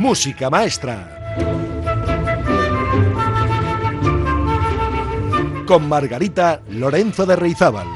[0.00, 1.36] Música Maestra.
[5.66, 7.86] Con Margarita Lorenzo de Reizábal.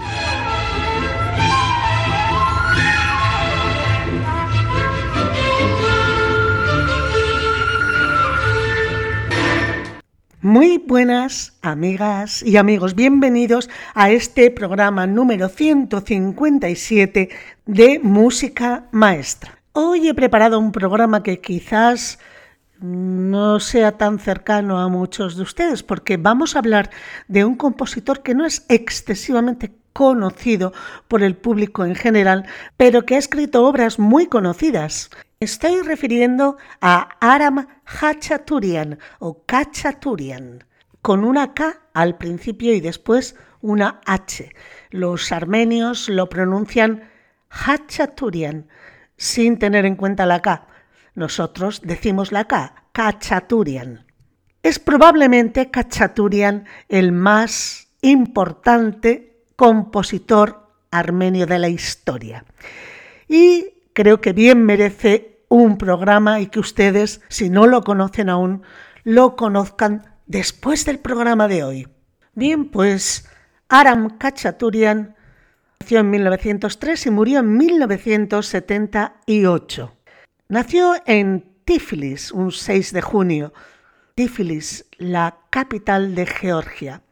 [10.43, 17.31] Muy buenas amigas y amigos, bienvenidos a este programa número 157
[17.64, 19.64] de Música Maestra.
[19.77, 22.21] Hoy he preparado un programa que quizás
[22.79, 26.91] no sea tan cercano a muchos de ustedes porque vamos a hablar
[27.27, 30.73] de un compositor que no es excesivamente conocido
[31.09, 35.11] por el público en general, pero que ha escrito obras muy conocidas.
[35.41, 40.62] Estoy refiriendo a Aram Hachaturian o Kachaturian,
[41.03, 44.55] con una K al principio y después una H.
[44.91, 47.11] Los armenios lo pronuncian
[47.48, 48.69] Hachaturian
[49.17, 50.67] sin tener en cuenta la K.
[51.15, 54.07] Nosotros decimos la K, Kachaturian.
[54.62, 62.45] Es probablemente Kachaturian el más importante compositor armenio de la historia.
[63.29, 68.62] Y creo que bien merece un programa y que ustedes, si no lo conocen aún,
[69.05, 71.89] lo conozcan después del programa de hoy.
[72.35, 73.29] Bien, pues
[73.69, 75.14] Aram Kachaturian
[75.85, 79.93] nació en 1903 y murió en 1978.
[80.49, 83.53] Nació en Tiflis un 6 de junio,
[84.15, 87.03] Tiflis, la capital de Georgia.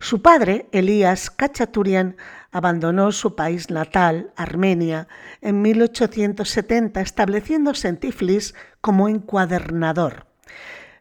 [0.00, 2.16] Su padre, Elías Kachaturian,
[2.50, 5.06] abandonó su país natal, Armenia,
[5.40, 10.26] en 1870, estableciéndose en Tiflis como encuadernador.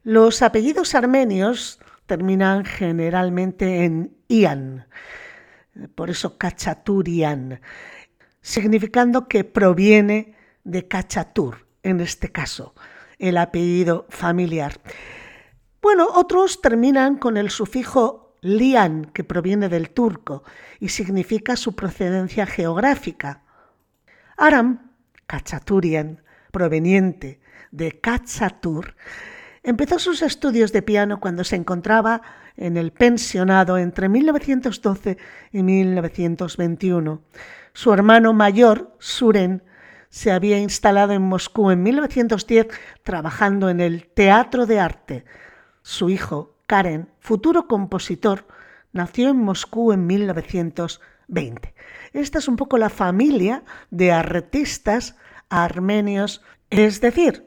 [0.03, 4.85] Los apellidos armenios terminan generalmente en ian,
[5.95, 7.61] por eso Kachaturian,
[8.41, 12.73] significando que proviene de Kachatur, en este caso,
[13.19, 14.79] el apellido familiar.
[15.81, 20.43] Bueno, otros terminan con el sufijo lian, que proviene del turco
[20.79, 23.43] y significa su procedencia geográfica.
[24.37, 24.91] Aram,
[25.25, 27.39] Kachaturian, proveniente
[27.71, 28.95] de Kachatur,
[29.63, 32.21] empezó sus estudios de piano cuando se encontraba
[32.57, 35.17] en el pensionado entre 1912
[35.51, 37.21] y 1921.
[37.73, 39.63] Su hermano mayor, Suren,
[40.09, 42.67] se había instalado en Moscú en 1910
[43.03, 45.25] trabajando en el Teatro de Arte.
[45.83, 48.47] Su hijo, Karen, futuro compositor,
[48.93, 51.73] nació en Moscú en 1920.
[52.13, 55.15] Esta es un poco la familia de artistas
[55.49, 57.45] armenios, es decir,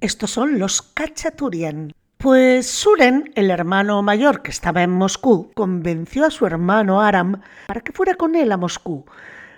[0.00, 1.92] estos son los Kachaturian.
[2.22, 7.80] Pues Suren, el hermano mayor que estaba en Moscú, convenció a su hermano Aram para
[7.80, 9.04] que fuera con él a Moscú.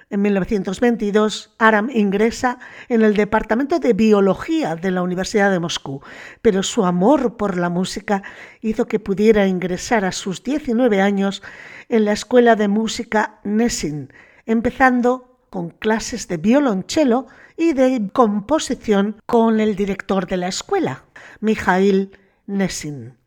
[0.09, 2.59] En 1922, Aram ingresa
[2.89, 6.01] en el Departamento de Biología de la Universidad de Moscú,
[6.41, 8.23] pero su amor por la música
[8.63, 11.43] hizo que pudiera ingresar a sus 19 años
[11.91, 14.11] en la Escuela de Música Nessin,
[14.47, 17.27] empezando con clases de violonchelo
[17.59, 21.05] y de composición con el director de la escuela,
[21.41, 22.11] Mikhail
[22.47, 23.19] Nessin.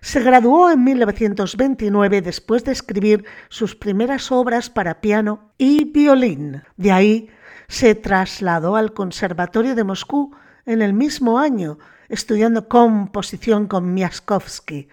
[0.00, 6.64] Se graduó en 1929 después de escribir sus primeras obras para piano y violín.
[6.76, 7.30] De ahí
[7.68, 10.34] se trasladó al Conservatorio de Moscú
[10.66, 11.78] en el mismo año,
[12.08, 14.88] estudiando composición con Miaskovsky,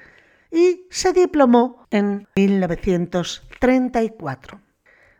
[0.51, 4.61] y se diplomó en 1934.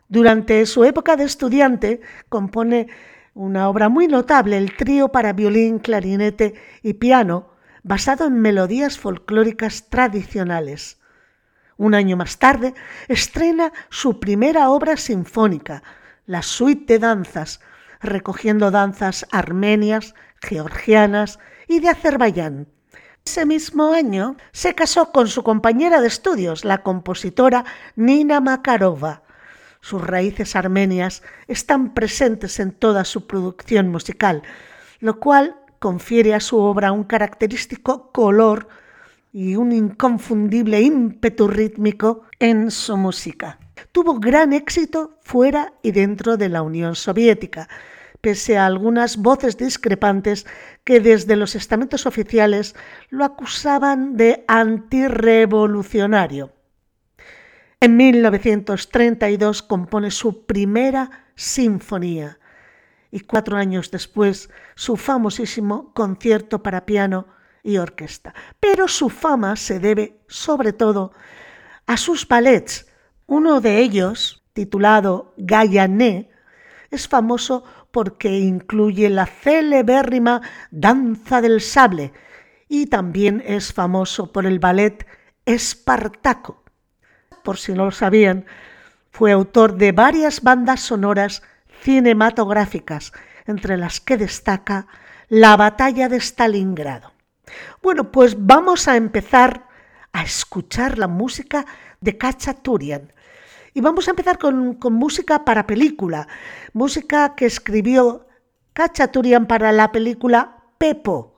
[0.08, 2.86] Durante su época de estudiante compone
[3.34, 7.49] una obra muy notable, el trío para violín, clarinete y piano,
[7.82, 10.98] basado en melodías folclóricas tradicionales.
[11.76, 12.74] Un año más tarde
[13.08, 15.82] estrena su primera obra sinfónica,
[16.26, 17.60] la Suite de Danzas,
[18.00, 22.68] recogiendo danzas armenias, georgianas y de Azerbaiyán.
[23.24, 27.64] Ese mismo año se casó con su compañera de estudios, la compositora
[27.94, 29.22] Nina Makarova.
[29.80, 34.42] Sus raíces armenias están presentes en toda su producción musical,
[34.98, 38.68] lo cual confiere a su obra un característico color
[39.32, 43.58] y un inconfundible ímpetu rítmico en su música.
[43.90, 47.68] Tuvo gran éxito fuera y dentro de la Unión Soviética,
[48.20, 50.46] pese a algunas voces discrepantes
[50.84, 52.76] que desde los estamentos oficiales
[53.08, 56.52] lo acusaban de antirrevolucionario.
[57.80, 62.39] En 1932 compone su primera sinfonía,
[63.10, 67.26] y cuatro años después su famosísimo concierto para piano
[67.62, 68.34] y orquesta.
[68.58, 71.12] Pero su fama se debe sobre todo
[71.86, 72.86] a sus ballets.
[73.26, 76.30] Uno de ellos, titulado Gaiané,
[76.90, 80.40] es famoso porque incluye la celebérrima
[80.70, 82.12] Danza del Sable
[82.68, 85.06] y también es famoso por el ballet
[85.44, 86.62] Espartaco.
[87.42, 88.46] Por si no lo sabían,
[89.10, 91.42] fue autor de varias bandas sonoras
[91.82, 93.12] cinematográficas,
[93.46, 94.86] entre las que destaca
[95.28, 97.12] La batalla de Stalingrado.
[97.82, 99.68] Bueno, pues vamos a empezar
[100.12, 101.66] a escuchar la música
[102.00, 103.12] de Kachaturian.
[103.74, 106.28] Y vamos a empezar con, música para película,
[106.72, 108.26] música que escribió
[108.72, 111.34] Kachaturian para la película Pepo,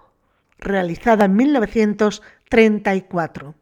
[0.59, 3.55] realizada en 1934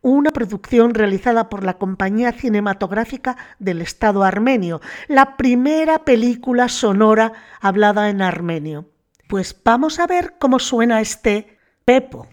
[0.00, 8.08] una producción realizada por la Compañía Cinematográfica del Estado armenio, la primera película sonora hablada
[8.10, 8.90] en armenio.
[9.28, 12.26] Pues vamos a ver cómo suena este Pepo.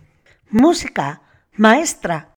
[0.50, 1.22] Música,
[1.54, 2.35] maestra.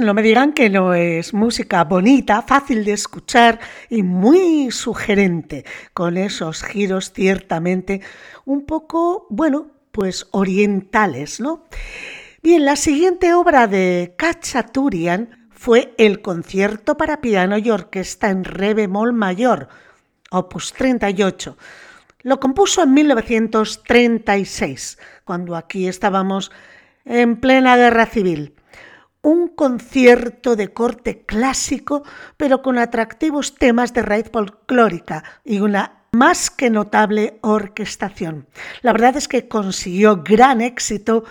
[0.00, 5.64] No me digan que no es música bonita, fácil de escuchar y muy sugerente,
[5.94, 8.00] con esos giros ciertamente
[8.44, 11.64] un poco, bueno, pues orientales, ¿no?
[12.42, 18.74] Bien, la siguiente obra de Kachaturian fue el concierto para piano y orquesta en re
[18.74, 19.68] bemol mayor,
[20.30, 21.56] opus 38.
[22.22, 26.52] Lo compuso en 1936, cuando aquí estábamos
[27.04, 28.54] en plena guerra civil
[29.22, 32.02] un concierto de corte clásico,
[32.36, 38.46] pero con atractivos temas de raíz folclórica y una más que notable orquestación.
[38.82, 41.24] La verdad es que consiguió gran éxito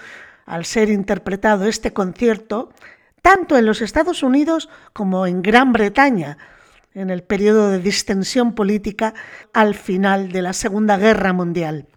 [0.46, 2.70] al ser interpretado este concierto
[3.22, 6.38] tanto en los Estados Unidos como en Gran Bretaña,
[6.94, 9.14] en el periodo de distensión política
[9.54, 11.88] al final de la Segunda Guerra Mundial.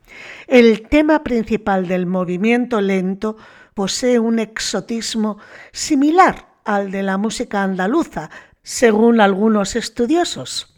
[0.49, 3.37] El tema principal del movimiento lento
[3.75, 5.39] posee un exotismo
[5.73, 8.31] similar al de la música andaluza,
[8.63, 10.77] según algunos estudiosos.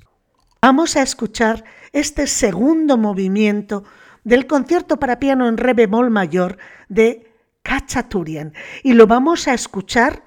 [0.61, 3.85] Vamos a escuchar este segundo movimiento
[4.25, 6.59] del concierto para piano en re bemol mayor
[6.89, 7.33] de
[7.63, 10.25] Cachaturian y lo vamos a escuchar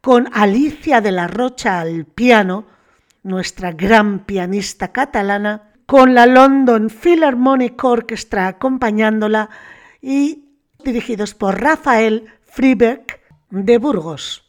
[0.00, 2.66] con Alicia de la Rocha al piano,
[3.22, 9.50] nuestra gran pianista catalana, con la London Philharmonic Orchestra acompañándola
[10.00, 10.43] y
[10.84, 14.43] dirigidos por Rafael Friberg de Burgos.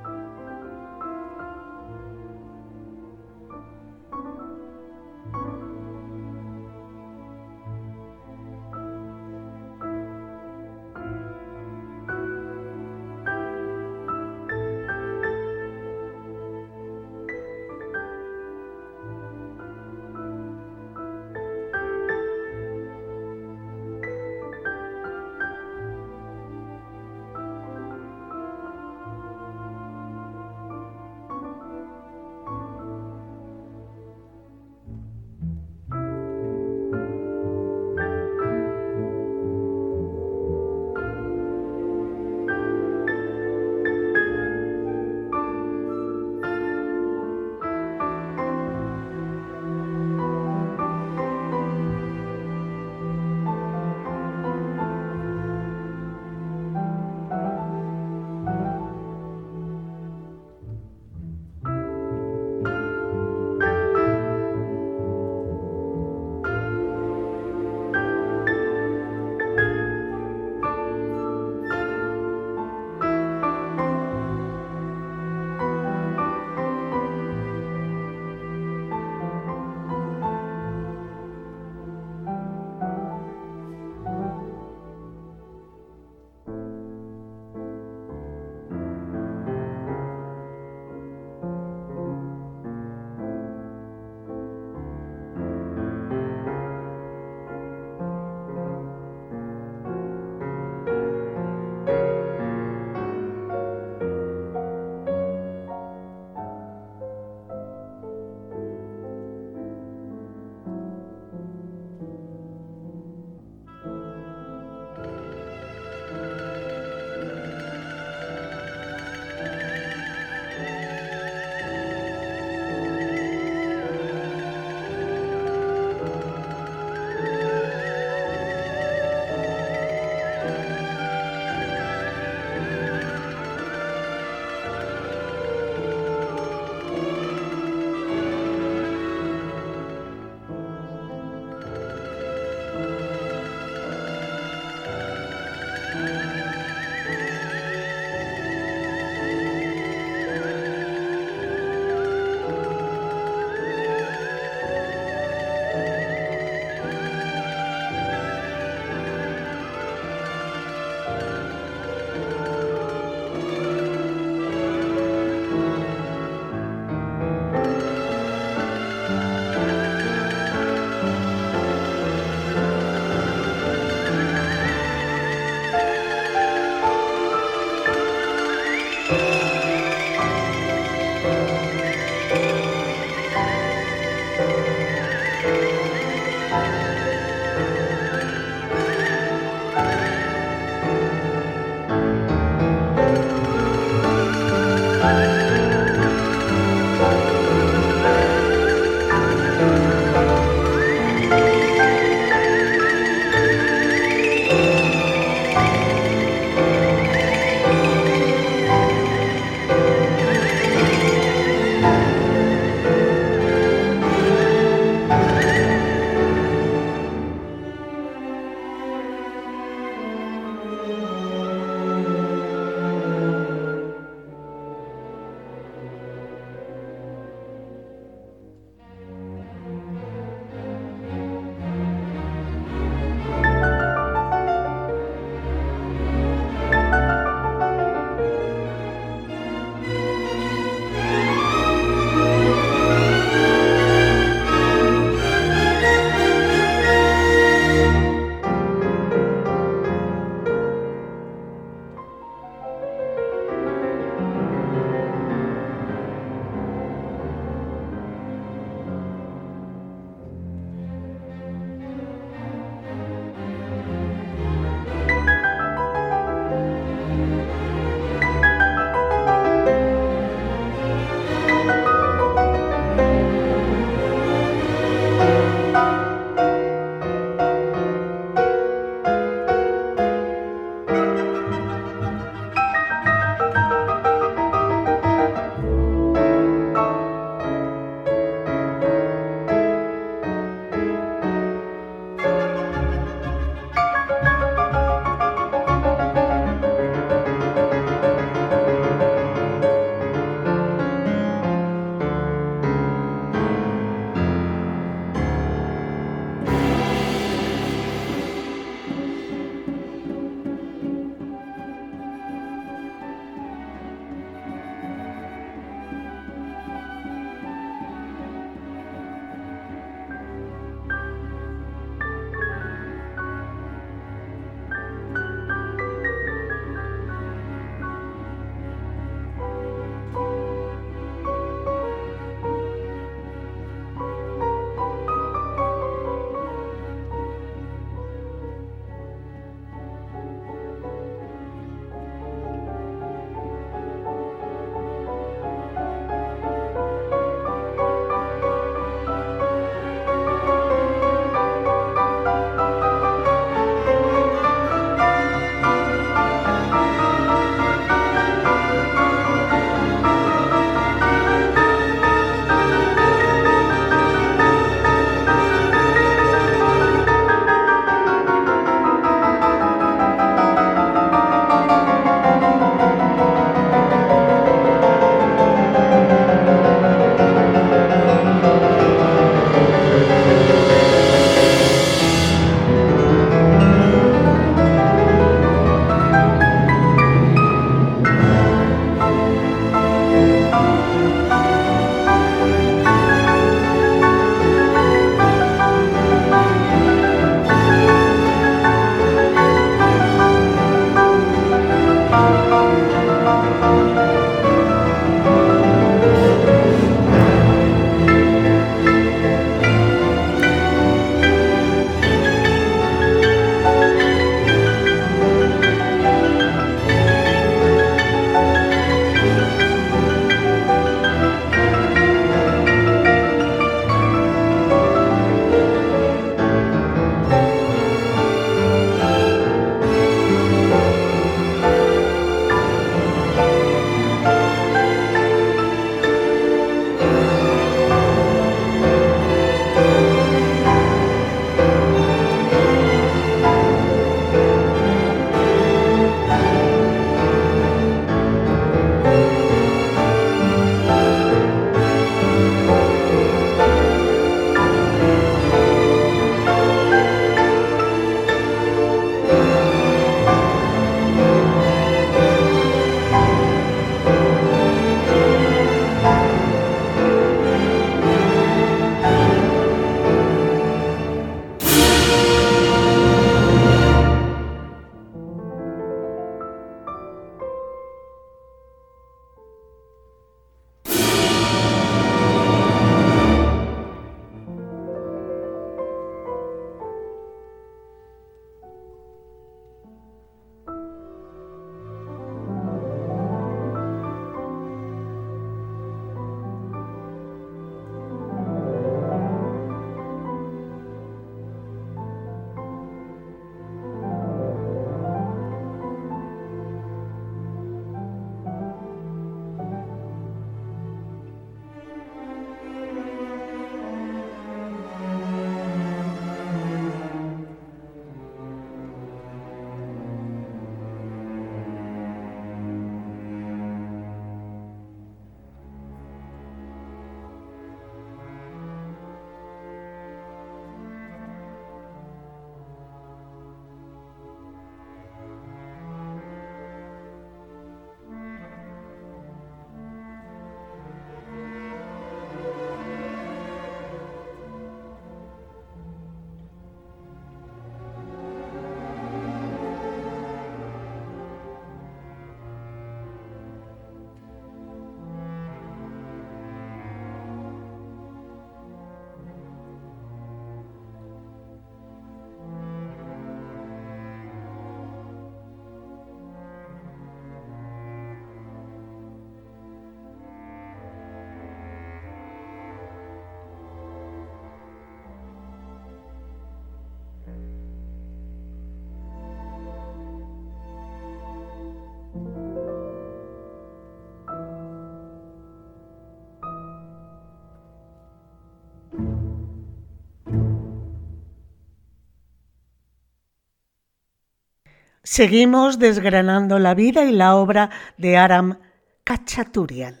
[595.12, 598.60] Seguimos desgranando la vida y la obra de Aram
[599.04, 600.00] Kachaturian.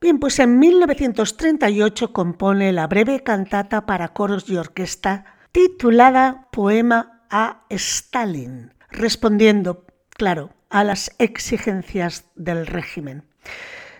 [0.00, 7.66] Bien, pues en 1938 compone la breve cantata para coros y orquesta titulada Poema a
[7.70, 13.22] Stalin, respondiendo, claro, a las exigencias del régimen.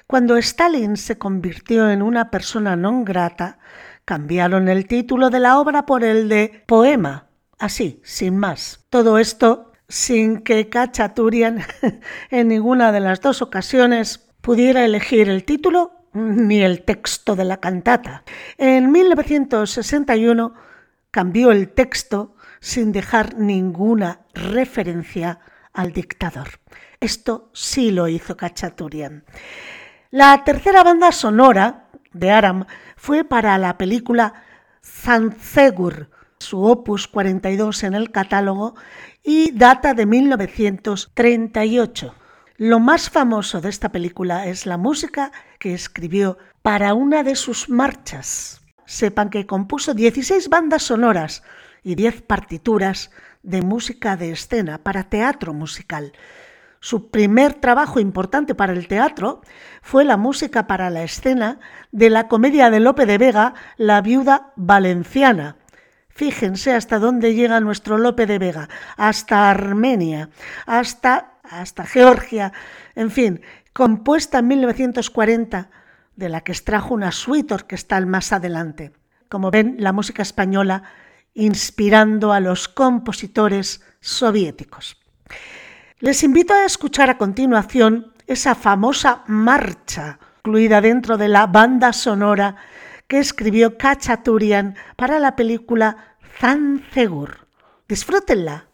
[0.09, 3.61] Cuando Stalin se convirtió en una persona non grata,
[4.05, 7.29] cambiaron el título de la obra por el de Poema,
[7.61, 8.85] así, sin más.
[8.91, 11.63] Todo esto sin que Kachaturian
[12.31, 17.59] en ninguna de las dos ocasiones pudiera elegir el título ni el texto de la
[17.59, 18.25] cantata.
[18.57, 20.55] En 1961
[21.11, 25.41] cambió el texto sin dejar ninguna referencia
[25.75, 26.61] al dictador.
[26.99, 29.27] Esto sí lo hizo Kachaturian.
[30.11, 32.65] La tercera banda sonora de Aram
[32.97, 34.33] fue para la película
[34.83, 38.75] Zanzegur, su opus 42 en el catálogo
[39.23, 42.15] y data de 1938.
[42.57, 47.69] Lo más famoso de esta película es la música que escribió para una de sus
[47.69, 48.63] marchas.
[48.85, 51.45] Sepan que compuso 16 bandas sonoras
[51.83, 56.13] y 10 partituras de música de escena para teatro musical.
[56.81, 59.43] Su primer trabajo importante para el teatro
[59.83, 61.61] fue la música para la escena
[61.93, 65.59] de la comedia de Lope de Vega, La viuda valenciana.
[66.23, 70.31] Fíjense hasta dónde llega nuestro Lope de Vega, hasta Armenia,
[70.67, 72.53] hasta, hasta Georgia,
[72.95, 73.41] en fin,
[73.73, 75.69] compuesta en 1940,
[76.15, 78.93] de la que extrajo una suite orquestal más adelante.
[79.29, 80.85] Como ven, la música española
[81.35, 85.03] inspirando a los compositores soviéticos.
[85.99, 92.55] Les invito a escuchar a continuación esa famosa marcha incluida dentro de la banda sonora
[93.09, 96.12] que escribió Kachaturian para la película
[96.43, 97.47] Zanzegur.
[97.87, 98.72] Disfrútenla.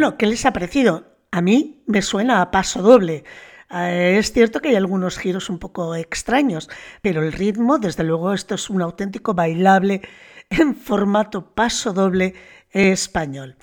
[0.00, 1.04] Bueno, ¿qué les ha parecido?
[1.30, 3.22] A mí me suena a paso doble.
[3.70, 6.70] Eh, es cierto que hay algunos giros un poco extraños,
[7.02, 10.00] pero el ritmo, desde luego, esto es un auténtico bailable
[10.48, 12.32] en formato paso doble
[12.70, 13.56] español.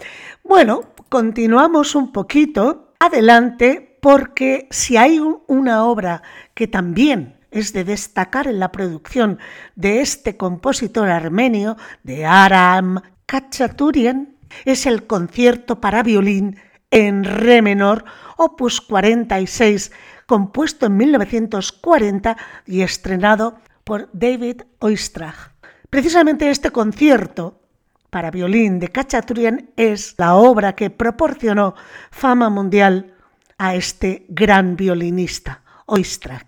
[0.44, 6.22] Bueno, continuamos un poquito adelante porque si hay una obra
[6.54, 9.40] que también es de destacar en la producción
[9.76, 16.58] de este compositor armenio, de Aram Kachaturian, es el concierto para violín
[16.92, 18.06] en re menor,
[18.38, 19.92] opus 46,
[20.26, 25.54] compuesto en 1940 y estrenado por David Oistrakh.
[25.90, 27.62] Precisamente este concierto
[28.10, 31.76] para violín de Kachaturian es la obra que proporcionó
[32.12, 33.14] fama mundial
[33.58, 36.47] a este gran violinista, Oistrakh.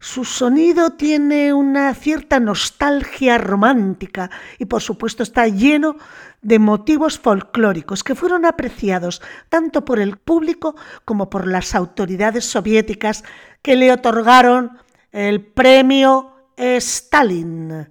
[0.00, 5.96] Su sonido tiene una cierta nostalgia romántica y por supuesto está lleno
[6.40, 13.24] de motivos folclóricos que fueron apreciados tanto por el público como por las autoridades soviéticas
[13.60, 14.78] que le otorgaron
[15.10, 17.88] el premio Stalin.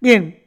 [0.00, 0.40] Bien,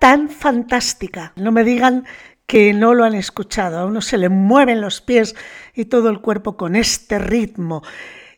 [0.00, 1.32] Tan fantástica.
[1.36, 2.06] No me digan
[2.46, 3.78] que no lo han escuchado.
[3.78, 5.36] A uno se le mueven los pies
[5.74, 7.82] y todo el cuerpo con este ritmo.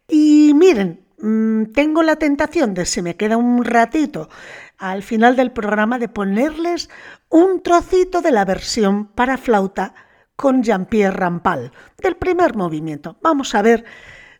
[0.06, 4.28] Y miren, mm, tengo la tentación de, si me queda un ratito
[4.76, 6.90] al final del programa, de ponerles
[7.30, 9.94] un trocito de la versión para flauta
[10.34, 13.16] con Jean-Pierre Rampal, del primer movimiento.
[13.22, 13.84] Vamos a ver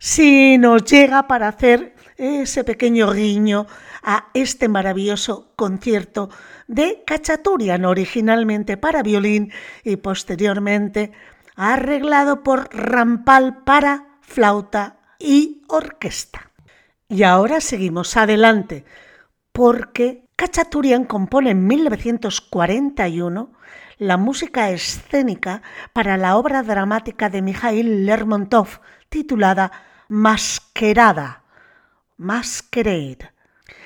[0.01, 3.67] si nos llega para hacer ese pequeño guiño
[4.03, 6.29] a este maravilloso concierto
[6.69, 9.53] de Cachaturian, originalmente para violín
[9.85, 11.13] y posteriormente
[11.57, 16.51] arreglado por Rampal para flauta y orquesta.
[17.09, 18.85] Y ahora seguimos adelante,
[19.53, 23.53] porque Cachaturian compone en 1941
[23.99, 29.71] la música escénica para la obra dramática de Mikhail Lermontov titulada
[30.09, 31.45] Masquerada,
[32.17, 33.31] Masquerade.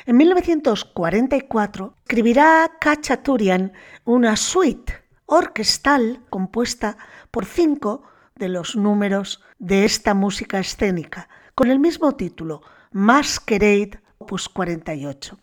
[0.07, 3.73] En 1944 escribirá Cachaturian
[4.05, 6.97] una suite orquestal compuesta
[7.33, 8.05] por cinco
[8.37, 15.39] de los números de esta música escénica, con el mismo título, Masquerade, opus 48.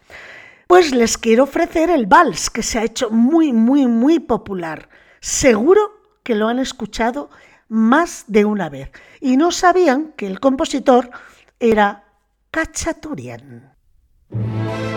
[0.68, 4.88] Pues les quiero ofrecer el vals, que se ha hecho muy, muy, muy popular.
[5.20, 5.92] Seguro
[6.24, 7.30] que lo han escuchado
[7.68, 11.10] más de una vez y no sabían que el compositor
[11.60, 12.06] era
[14.34, 14.84] Cachaturian.
[14.84, 14.93] En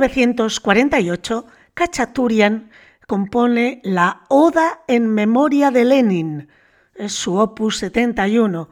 [0.00, 2.70] 1948, Kachaturian
[3.06, 6.48] compone la Oda en memoria de Lenin,
[7.08, 8.68] su opus 71,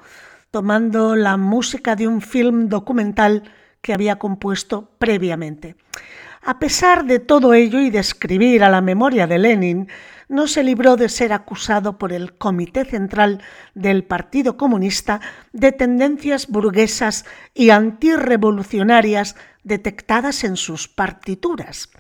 [0.51, 3.43] tomando la música de un film documental
[3.81, 5.77] que había compuesto previamente.
[6.43, 9.89] A pesar de todo ello y de escribir a la memoria de Lenin,
[10.29, 13.43] no se libró de ser acusado por el Comité Central
[13.75, 15.21] del Partido Comunista
[15.53, 21.91] de tendencias burguesas y antirrevolucionarias detectadas en sus partituras.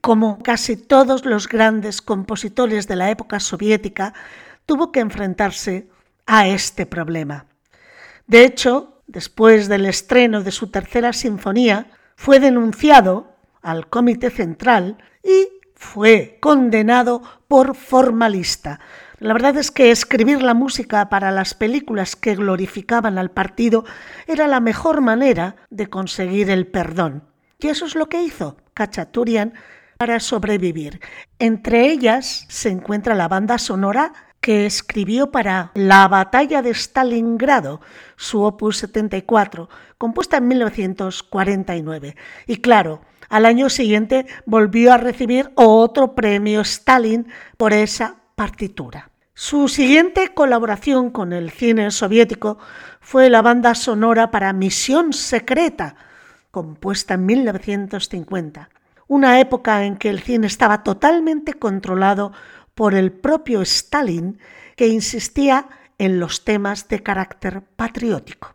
[0.00, 4.14] Como casi todos los grandes compositores de la época soviética,
[4.66, 5.88] tuvo que enfrentarse
[6.26, 7.46] a este problema.
[8.26, 15.48] De hecho, después del estreno de su tercera sinfonía, fue denunciado al Comité Central y
[15.74, 18.80] fue condenado por formalista.
[19.20, 23.84] La verdad es que escribir la música para las películas que glorificaban al partido
[24.26, 27.22] era la mejor manera de conseguir el perdón.
[27.60, 29.54] Y eso es lo que hizo Kachaturian
[29.98, 31.00] para sobrevivir.
[31.38, 37.80] Entre ellas se encuentra la banda sonora que escribió para La batalla de Stalingrado,
[38.16, 42.16] su opus 74, compuesta en 1949.
[42.46, 43.00] Y claro,
[43.30, 49.10] al año siguiente volvió a recibir otro premio Stalin por esa partitura.
[49.34, 52.58] Su siguiente colaboración con el cine soviético
[53.00, 55.96] fue la banda sonora para Misión Secreta,
[56.50, 58.70] compuesta en 1950,
[59.08, 62.32] una época en que el cine estaba totalmente controlado
[62.74, 64.38] por el propio Stalin,
[64.76, 65.68] que insistía
[65.98, 68.54] en los temas de carácter patriótico.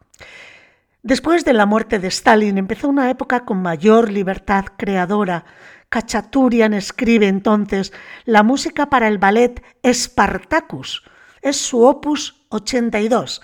[1.02, 5.46] Después de la muerte de Stalin empezó una época con mayor libertad creadora.
[5.90, 7.92] Kachaturian escribe entonces
[8.26, 11.04] la música para el ballet Spartacus,
[11.42, 13.42] es su opus 82,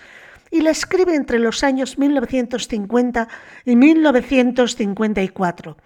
[0.51, 3.27] y la escribe entre los años 1950
[3.65, 5.77] y 1954,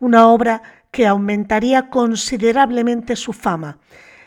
[0.00, 3.78] una obra que aumentaría considerablemente su fama.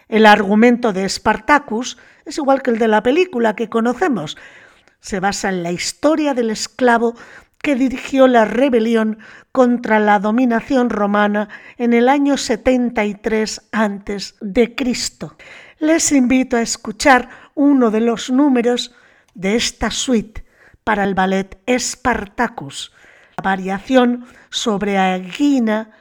[0.07, 4.37] El argumento de Spartacus es igual que el de la película que conocemos.
[4.99, 7.15] Se basa en la historia del esclavo
[7.61, 9.19] que dirigió la rebelión
[9.51, 14.33] contra la dominación romana en el año 73 a.C.
[15.79, 18.93] Les invito a escuchar uno de los números
[19.33, 20.45] de esta suite
[20.83, 22.91] para el ballet Spartacus,
[23.37, 25.91] la variación sobre Aguina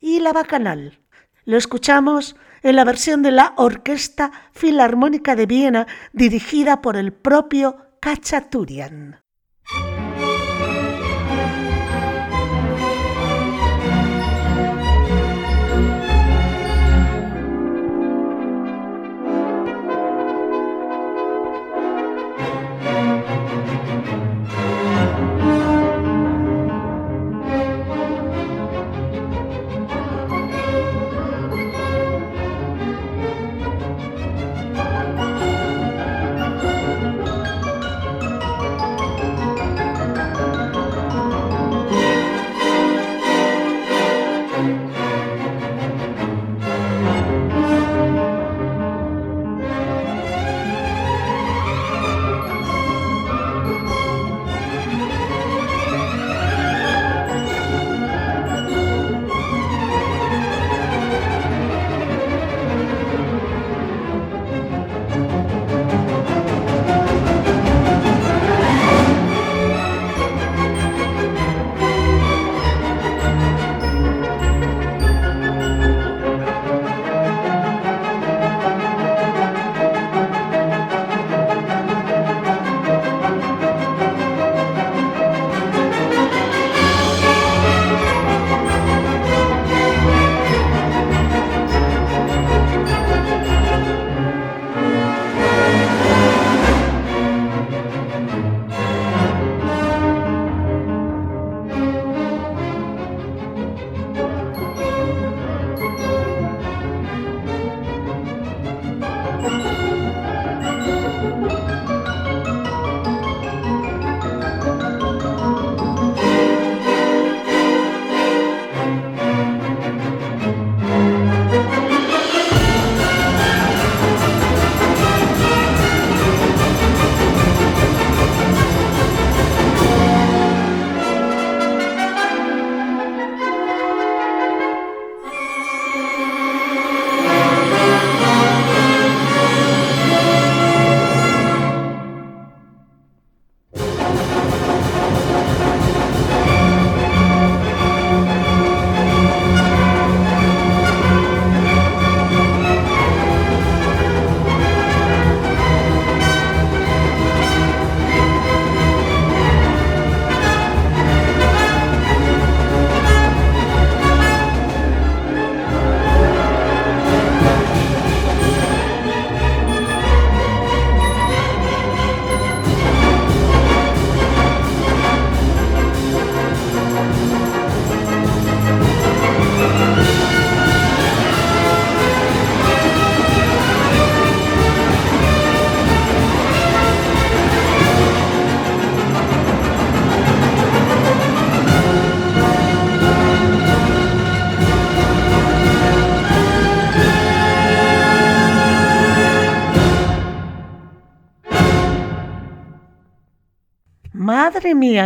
[0.00, 0.98] y la Bacanal.
[1.44, 7.76] Lo escuchamos en la versión de la Orquesta Filarmónica de Viena dirigida por el propio
[8.00, 9.25] Kachaturian.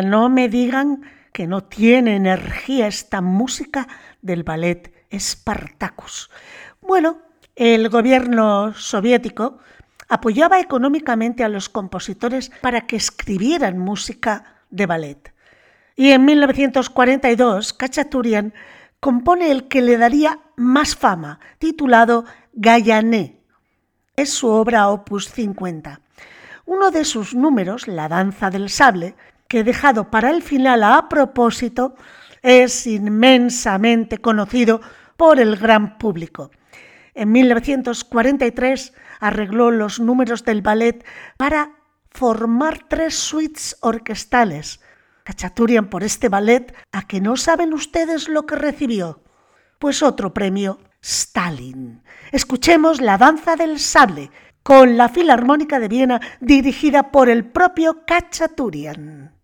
[0.03, 3.89] No me digan que no tiene energía esta música
[4.23, 6.31] del ballet Spartacus.
[6.81, 7.19] Bueno,
[7.57, 9.59] el gobierno soviético
[10.09, 15.35] apoyaba económicamente a los compositores para que escribieran música de ballet.
[15.97, 18.55] Y en 1942, Kachaturian
[19.01, 23.41] compone el que le daría más fama, titulado Gayané.
[24.17, 26.01] Es su obra opus 50.
[26.67, 29.15] Uno de sus números, La danza del sable,
[29.51, 31.97] que he dejado para el final a propósito,
[32.41, 34.81] es inmensamente conocido
[35.17, 36.53] por el gran público.
[37.15, 41.05] En 1943 arregló los números del ballet
[41.37, 41.73] para
[42.13, 44.81] formar tres suites orquestales.
[45.25, 49.25] Cachaturian por este ballet, ¿a que no saben ustedes lo que recibió?
[49.81, 52.05] Pues otro premio, Stalin.
[52.31, 54.31] Escuchemos la danza del sable
[54.63, 59.40] con la Filarmónica de Viena dirigida por el propio Cachaturian.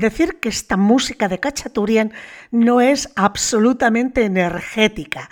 [0.00, 2.12] Decir que esta música de Cachaturian
[2.50, 5.30] no es absolutamente energética.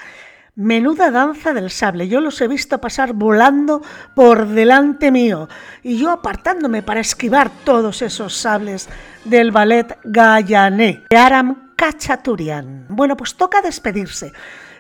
[0.55, 3.81] Menuda danza del sable, yo los he visto pasar volando
[4.17, 5.49] por delante mío
[5.85, 8.89] y yo apartándome para esquivar todos esos sables
[9.25, 12.87] del ballet Gayané de Aram Cachaturian.
[12.89, 14.33] Bueno, pues toca despedirse.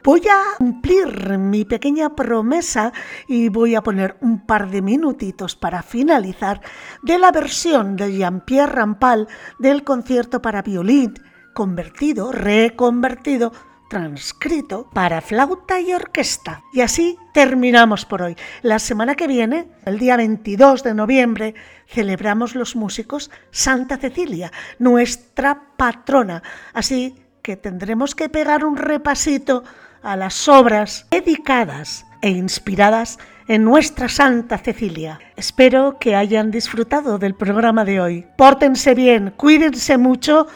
[0.08, 2.94] Voy a cumplir mi pequeña promesa
[3.26, 6.62] y voy a poner un par de minutitos para finalizar
[7.02, 9.28] de la versión de Jean-Pierre Rampal
[9.58, 11.12] del concierto para violín,
[11.52, 13.52] convertido, reconvertido
[13.90, 16.62] transcrito para flauta y orquesta.
[16.72, 18.36] Y así terminamos por hoy.
[18.62, 21.54] La semana que viene, el día 22 de noviembre,
[21.86, 26.42] celebramos los músicos Santa Cecilia, nuestra patrona.
[26.72, 29.64] Así que tendremos que pegar un repasito
[30.02, 33.18] a las obras dedicadas e inspiradas
[33.48, 35.18] en nuestra Santa Cecilia.
[35.36, 38.26] Espero que hayan disfrutado del programa de hoy.
[38.36, 40.46] Pórtense bien, cuídense mucho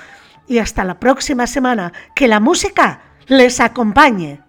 [0.46, 1.92] y hasta la próxima semana.
[2.14, 4.40] Que la música les acompañe.